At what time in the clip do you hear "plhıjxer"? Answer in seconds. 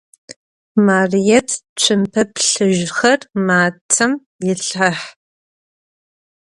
2.33-3.19